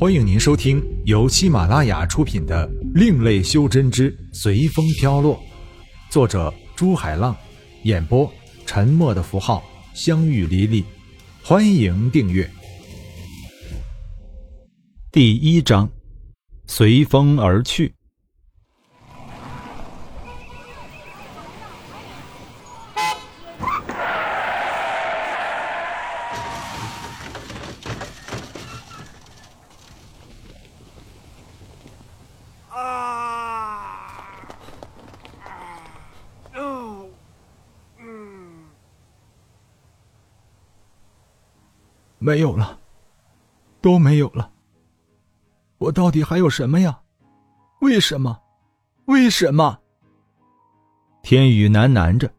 [0.00, 5.34] 欢迎您收听由喜马拉雅出品的《另类修真之随风飘落》，
[6.08, 7.36] 作者朱海浪，
[7.82, 8.32] 演播
[8.64, 9.60] 沉默的符号、
[9.94, 10.84] 相遇黎黎。
[11.42, 12.48] 欢迎订阅。
[15.10, 15.90] 第一章，
[16.68, 17.92] 随风而去。
[42.28, 42.78] 没有了，
[43.80, 44.52] 都没有了。
[45.78, 47.00] 我到底还有什么呀？
[47.80, 48.38] 为什么？
[49.06, 49.78] 为什么？
[51.22, 52.30] 天宇喃喃着，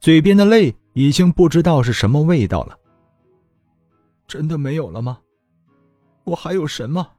[0.00, 2.78] 嘴边的泪已经不知道是什么味道了。
[4.26, 5.18] 真的没有了吗？
[6.24, 7.12] 我还有什么？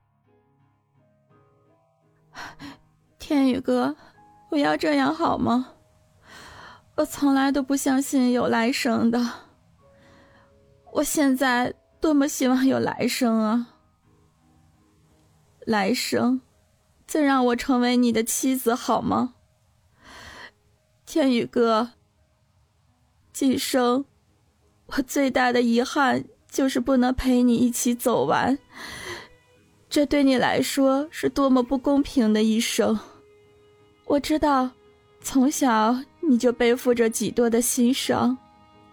[3.17, 3.95] 天宇哥，
[4.51, 5.73] 不要这样好吗？
[6.93, 9.19] 我从来都不相信有来生的。
[10.93, 11.73] 我现在。
[12.01, 13.75] 多么希望有来生啊！
[15.65, 16.41] 来生，
[17.05, 19.35] 再让我成为你的妻子好吗？
[21.05, 21.91] 天宇哥，
[23.33, 24.05] 今生
[24.87, 28.57] 我最大的遗憾就是不能陪你一起走完，
[29.89, 32.97] 这对你来说是多么不公平的一生。
[34.05, 34.71] 我知道，
[35.21, 38.37] 从小你就背负着几多的心伤，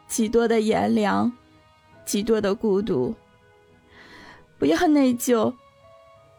[0.08, 1.32] 几多的炎凉。
[2.06, 3.14] 极多的孤独。
[4.58, 5.52] 不要内疚，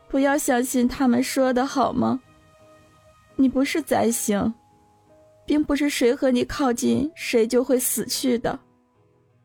[0.07, 2.19] 不要相信他们说的好吗？
[3.35, 4.51] 你不是灾星，
[5.45, 8.59] 并不是谁和你靠近谁就会死去的。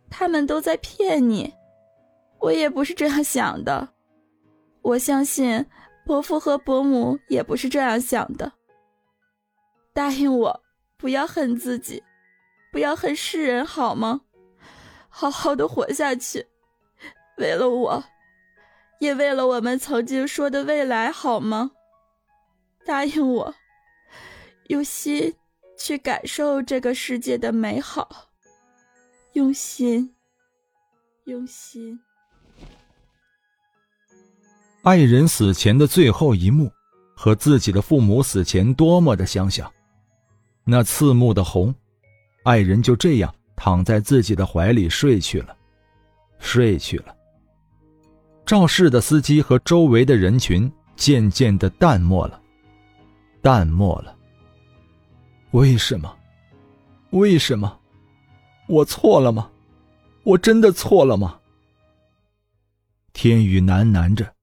[0.09, 1.53] 他们都在骗你，
[2.39, 3.91] 我也不是这样想的。
[4.81, 5.67] 我相信
[6.07, 8.51] 伯父和伯母也不是这样想的。
[9.93, 10.63] 答应我，
[10.97, 12.03] 不要恨自己，
[12.73, 14.23] 不要恨世人，好吗？
[15.15, 16.47] 好好的活下去，
[17.37, 18.03] 为了我，
[18.99, 21.71] 也为了我们曾经说的未来，好吗？
[22.87, 23.55] 答应我，
[24.69, 25.35] 用心
[25.79, 28.09] 去感受这个世界的美好，
[29.35, 30.15] 用心，
[31.25, 32.01] 用心。
[34.83, 36.73] 爱人死前的最后一幕，
[37.15, 39.71] 和自己的父母死前多么的相像，
[40.65, 41.73] 那刺目的红，
[42.45, 43.33] 爱人就这样。
[43.65, 45.57] 躺在自己的怀里睡去了，
[46.41, 47.17] 睡去了。
[48.45, 52.43] 肇事的司机和周围的人群渐渐的淡漠了，
[53.41, 54.19] 淡漠了。
[55.53, 56.13] 为什么？
[57.11, 57.79] 为什么？
[58.67, 59.49] 我错了吗？
[60.25, 61.39] 我真的错了吗？
[63.13, 64.35] 天宇喃喃着，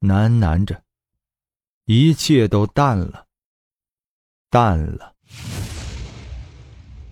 [0.00, 0.82] 喃喃着，
[1.84, 3.26] 一切都淡了，
[4.48, 5.12] 淡了。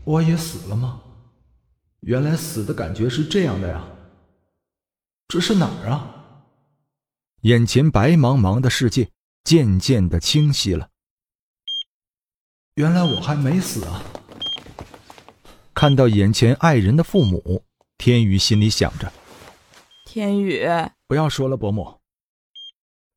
[0.05, 0.99] 我也死了吗？
[2.03, 3.85] 原来死的感觉是这样的呀！
[5.29, 6.35] 这是哪儿啊？
[7.43, 9.09] 眼前白茫茫的世界
[9.45, 10.89] 渐渐的清晰了。
[12.75, 14.03] 原来我还没死啊！
[15.73, 17.65] 看到眼前爱人的父母，
[17.99, 19.13] 天宇心里想着
[20.05, 20.67] ：“天宇，
[21.07, 22.01] 不要说了，伯母。”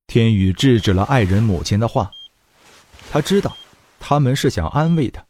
[0.05, 2.11] 天宇制止了爱人母亲的话，
[3.11, 3.57] 他知道
[3.99, 5.25] 他们是想安慰他。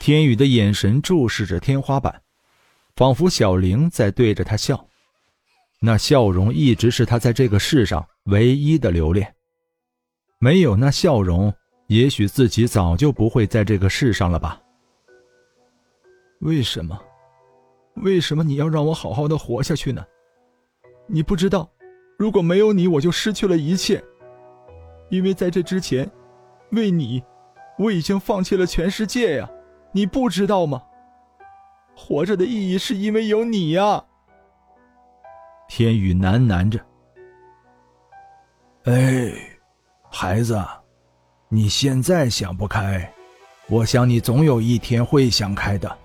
[0.00, 2.24] 天宇的眼神注视着天花板。
[2.98, 4.84] 仿佛小玲在对着他笑，
[5.80, 9.32] 那笑容一直是他在这个世上唯一的留恋。
[10.40, 11.54] 没有那笑容，
[11.86, 14.60] 也许自己早就不会在这个世上了吧？
[16.40, 17.00] 为什么？
[18.02, 20.04] 为什么你要让我好好的活下去呢？
[21.06, 21.70] 你不知道，
[22.18, 24.02] 如果没有你，我就失去了一切。
[25.08, 26.10] 因为在这之前，
[26.72, 27.22] 为你，
[27.78, 29.48] 我已经放弃了全世界呀！
[29.92, 30.82] 你不知道吗？
[32.00, 34.02] 活着的意义是因为有你呀。
[35.68, 36.78] 天宇喃喃着
[38.86, 39.32] ：“哎，
[40.08, 40.64] 孩子，
[41.48, 43.12] 你现在想不开，
[43.66, 45.98] 我想你总有一天会想开的。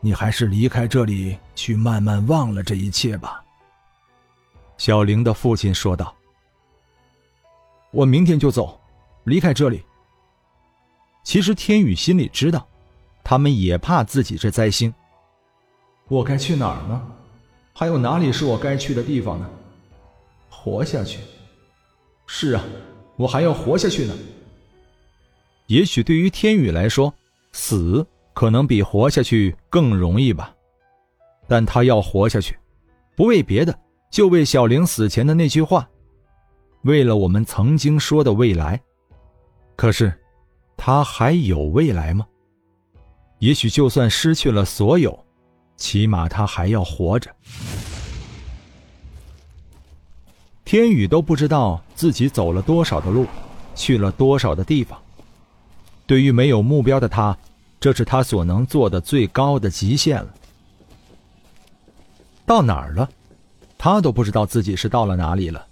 [0.00, 3.42] 你还是离开这里，去慢慢忘了这一切吧。”
[4.76, 6.12] 小玲的父亲说道
[7.92, 8.80] ：“我明天就走，
[9.22, 9.80] 离开这里。”
[11.22, 12.66] 其实天宇心里知道。
[13.24, 14.90] 他们也怕自己这灾星。
[16.08, 17.00] 我该去哪儿呢？
[17.74, 19.48] 还有哪里是我该去的地方呢？
[20.50, 21.20] 活下去。
[22.26, 22.64] 是啊，
[23.16, 24.14] 我还要活下去呢。
[25.66, 27.12] 也许对于天宇来说，
[27.52, 30.54] 死可能比活下去更容易吧。
[31.46, 32.58] 但他要活下去，
[33.14, 33.78] 不为别的，
[34.10, 35.88] 就为小玲死前的那句话
[36.84, 38.80] ：“为了我们曾经说的未来。
[39.76, 40.12] 可是，
[40.76, 42.26] 他还有未来吗？
[43.38, 45.18] 也许就算失去了所有，
[45.78, 47.30] 起码他还要活着。
[50.66, 53.26] 天宇都不知道自己走了多少的路，
[53.74, 55.00] 去了多少的地方。
[56.06, 57.34] 对于没有目标的他，
[57.80, 60.34] 这是他所能做的最高的极限了。
[62.44, 63.08] 到哪儿了？
[63.78, 65.66] 他都不知道自己是到了哪里了。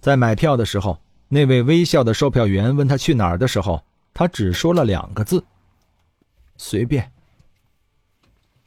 [0.00, 3.82] 在买票的时候，那位微笑的售票员问他去哪儿的时候，
[4.14, 5.44] 他只说了两个字
[6.56, 7.12] ：“随便。”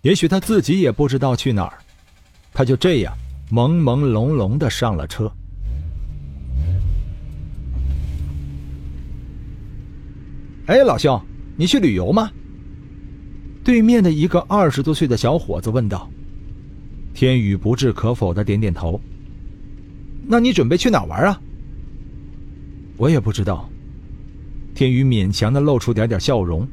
[0.03, 1.77] 也许他自己也不知道去哪儿，
[2.53, 3.13] 他就这样
[3.49, 5.31] 朦朦胧胧的上了车。
[10.65, 11.19] 哎，老兄，
[11.55, 12.29] 你去旅游吗？
[13.63, 16.09] 对面的一个二十多岁的小伙子问道。
[17.13, 18.99] 天宇不置可否的点点头。
[20.27, 21.39] 那你准备去哪玩啊？
[22.97, 23.69] 我也不知道。
[24.75, 26.67] 天宇勉强的露出点点笑容，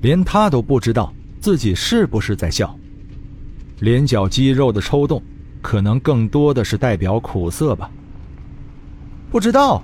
[0.00, 2.78] 连他都不知道自己是不是在笑。
[3.80, 5.20] 脸角肌肉的抽动，
[5.60, 7.90] 可能更多的是代表苦涩吧。
[9.28, 9.82] 不知道，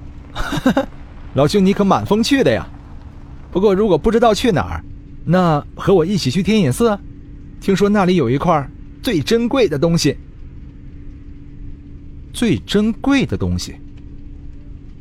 [1.35, 2.65] 老兄你可满风趣的呀。
[3.51, 4.85] 不过如果不知道去哪儿，
[5.25, 6.97] 那和我一起去天隐寺，
[7.61, 8.71] 听说那里有一块。
[9.01, 10.17] 最珍贵的东西，
[12.33, 13.77] 最珍贵的东西。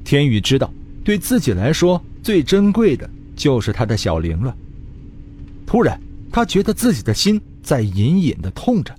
[0.04, 0.71] 天宇知道，
[1.04, 4.56] 对自己来说最珍贵的就是他的小玲了。
[5.65, 6.00] 突然，
[6.32, 8.96] 他觉得自己的心在隐隐的痛着。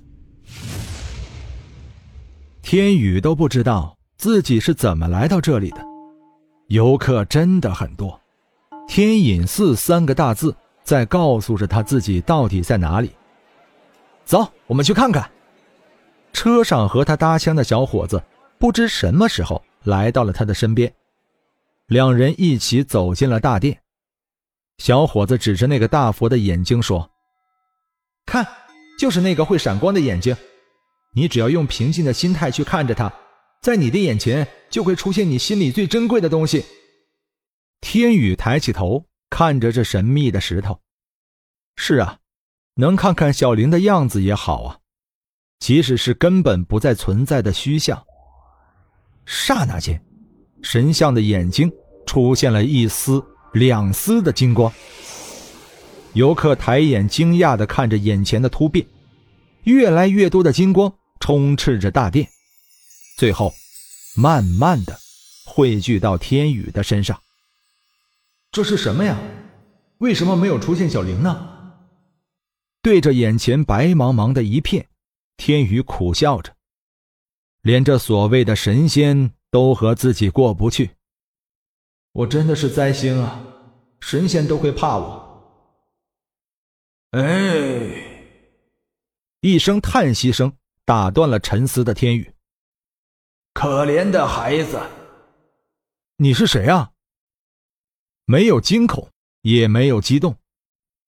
[2.61, 5.83] 天宇都不知道自己是怎么来到这里的，
[6.67, 8.19] 游客真的很多。
[8.87, 13.11] 天隐寺三个大字在告诉着他自己到底在哪里。
[14.25, 15.29] 走，我们去看看。
[16.31, 18.21] 车上和他搭腔的小伙子
[18.59, 20.93] 不知什么时候来到了他的身边，
[21.87, 23.79] 两人一起走进了大殿。
[24.77, 27.09] 小伙子指着那个大佛的眼睛说
[28.29, 28.47] ：“看，
[28.99, 30.35] 就是那个会闪光的眼睛。
[31.15, 33.11] 你只要用平静的心态去看着它，
[33.61, 36.63] 在你的眼前就会出现你心里最珍贵的东西。”
[37.81, 40.79] 天宇抬起头看着这神秘的石头，
[41.75, 42.19] 是啊。
[42.75, 44.77] 能看看小玲的样子也好啊，
[45.59, 48.05] 即使是根本不再存在的虚像。
[49.25, 50.01] 刹那间，
[50.61, 51.69] 神像的眼睛
[52.05, 53.21] 出现了一丝、
[53.53, 54.71] 两丝的金光。
[56.13, 58.85] 游客抬眼惊讶的看着眼前的突变，
[59.63, 62.27] 越来越多的金光充斥着大殿，
[63.17, 63.53] 最后，
[64.15, 64.97] 慢慢的
[65.45, 67.21] 汇聚到天宇的身上。
[68.51, 69.17] 这是什么呀？
[69.99, 71.47] 为什么没有出现小玲呢？
[72.81, 74.87] 对着眼前白茫茫的一片，
[75.37, 76.53] 天宇苦笑着，
[77.61, 80.91] 连这所谓的神仙都和自己过不去。
[82.13, 83.39] 我真的是灾星啊！
[83.99, 85.28] 神仙都会怕我。
[87.11, 87.23] 哎，
[89.41, 92.31] 一声叹息声打断了沉思的天宇。
[93.51, 94.79] 可怜的孩子，
[96.17, 96.91] 你是谁啊？
[98.25, 99.09] 没有惊恐，
[99.41, 100.37] 也没有激动。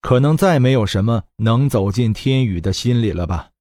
[0.01, 3.51] 可能再没有什么能走进天宇的心里了吧？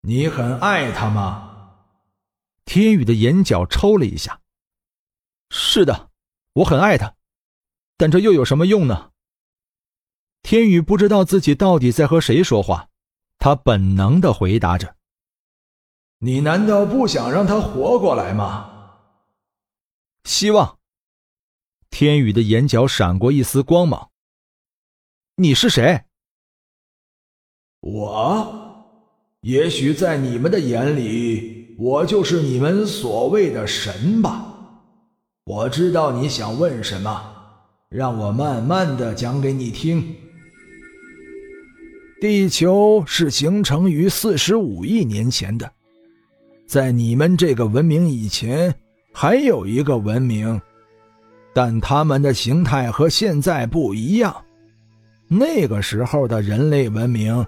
[0.00, 1.74] 你很爱他吗？
[2.64, 4.40] 天宇的眼角抽了一下。
[5.50, 6.08] 是的，
[6.54, 7.14] 我很爱他，
[7.98, 9.12] 但这又有什么用呢？
[10.48, 12.88] 天宇不知道自己到底在和谁说话，
[13.36, 14.94] 他本能的回答着
[16.22, 18.70] ：“你难道不想让他活过来吗？”
[20.22, 20.78] 希望。
[21.90, 24.10] 天宇的眼角闪过一丝光芒。
[25.34, 26.04] 你是谁？
[27.80, 28.86] 我，
[29.40, 34.46] 也许在你们的眼里，我就是你们所谓的神吧。
[35.42, 37.34] 我知道你想问什么，
[37.88, 40.16] 让我慢慢的讲给你听。
[42.18, 45.70] 地球是形成于四十五亿年前的，
[46.66, 48.74] 在你们这个文明以前，
[49.12, 50.58] 还有一个文明，
[51.52, 54.34] 但他们的形态和现在不一样。
[55.28, 57.44] 那个时候的人类文明，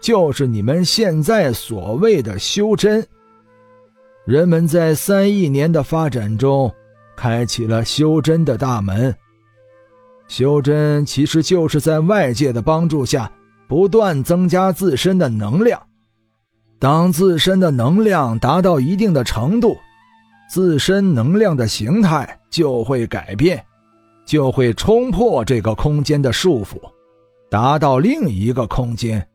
[0.00, 3.06] 就是你们现在所谓的修真。
[4.24, 6.74] 人们在三亿年的发展中，
[7.16, 9.14] 开启了修真的大门。
[10.26, 13.30] 修真其实就是在外界的帮助下，
[13.68, 15.80] 不断增加自身的能量。
[16.80, 19.76] 当自身的能量达到一定的程度，
[20.48, 23.62] 自身能量的形态就会改变，
[24.24, 26.76] 就会冲破这个空间的束缚。
[27.50, 29.26] 达到另一个空间，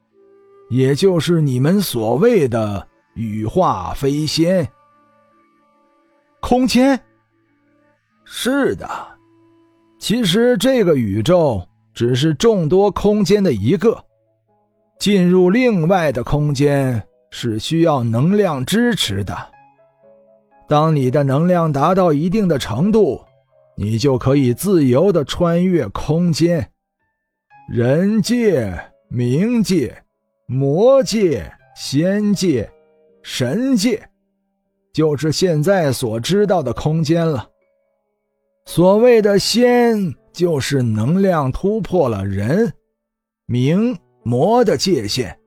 [0.69, 4.67] 也就是你们所谓的羽化飞仙。
[6.39, 6.99] 空间，
[8.23, 8.89] 是的，
[9.97, 14.03] 其实这个宇宙只是众多空间的一个，
[15.03, 19.35] 进入另外的空间是需要能量支持的。
[20.65, 23.21] 当你的能量达到一定的程度，
[23.75, 26.71] 你就可以自由的穿越空间，
[27.67, 28.73] 人界、
[29.11, 29.93] 冥界、
[30.45, 32.71] 魔界、仙界、
[33.21, 34.01] 神界，
[34.93, 37.45] 就是现在所知道的空间了。
[38.65, 42.71] 所谓的仙，就是能量突破了人、
[43.49, 45.37] 冥、魔的界限，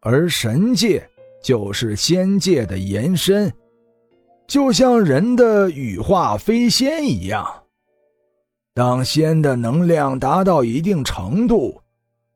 [0.00, 1.08] 而神界
[1.42, 3.52] 就是仙界的延伸。
[4.46, 7.46] 就像人的羽化飞仙一样，
[8.74, 11.80] 当仙的能量达到一定程度，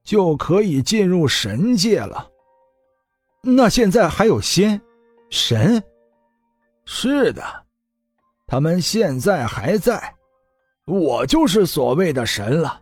[0.05, 2.29] 就可以进入神界了。
[3.43, 4.79] 那现在还有仙、
[5.31, 5.83] 神？
[6.85, 7.43] 是的，
[8.47, 10.15] 他们现在还在。
[10.85, 12.82] 我就是所谓的神了，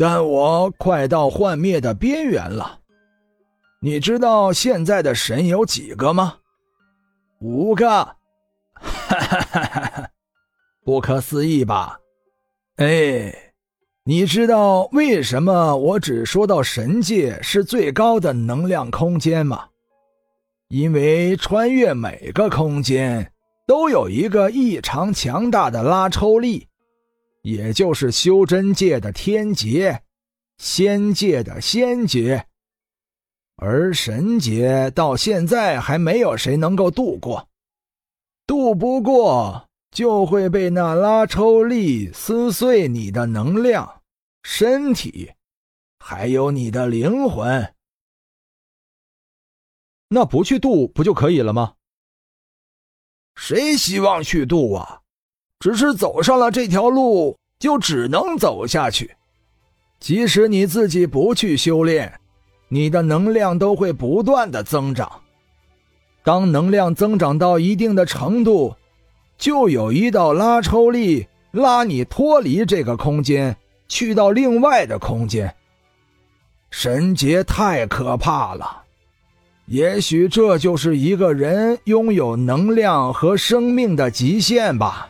[0.00, 2.78] 但我快到幻灭的边缘了。
[3.82, 6.38] 你知道现在的神有几个吗？
[7.42, 7.86] 五个。
[7.86, 8.16] 哈
[8.80, 10.10] 哈哈哈哈！
[10.86, 11.98] 不可思议吧？
[12.76, 13.52] 哎，
[14.04, 19.66] 你知道为什么我只说到神界是最高的能量空间吗？
[20.68, 23.30] 因为穿越每个空间
[23.66, 26.68] 都有一个异常强大的拉抽力，
[27.42, 30.02] 也就是修真界的天劫，
[30.58, 32.46] 仙界的仙劫，
[33.56, 37.48] 而神劫到现在还没有谁能够度过。
[38.46, 44.02] 渡不过，就会被那拉抽力撕碎你的能量、
[44.42, 45.32] 身体，
[45.98, 47.74] 还有你的灵魂。
[50.08, 51.76] 那不去渡不就可以了吗？
[53.36, 54.99] 谁希望去渡啊？
[55.60, 59.10] 只是走上了这条路，就只能走下去。
[60.00, 62.10] 即使你自己不去修炼，
[62.68, 65.20] 你的能量都会不断的增长。
[66.24, 68.74] 当能量增长到一定的程度，
[69.36, 73.54] 就有一道拉抽力拉你脱离这个空间，
[73.86, 75.54] 去到另外的空间。
[76.70, 78.84] 神劫太可怕了，
[79.66, 85.09] 也许这就是一个人拥有能量和生命的极限吧。